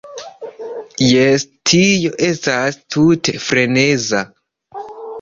Jes, 1.07 1.45
tio 1.71 2.15
estas 2.31 2.83
tute 2.97 3.39
freneza. 3.47 4.27